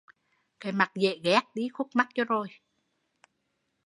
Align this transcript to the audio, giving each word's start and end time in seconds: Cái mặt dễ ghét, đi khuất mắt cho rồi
Cái 0.59 0.71
mặt 0.71 0.91
dễ 0.95 1.19
ghét, 1.23 1.39
đi 1.55 1.67
khuất 1.73 1.87
mắt 1.95 2.07
cho 2.13 2.23
rồi 2.25 2.47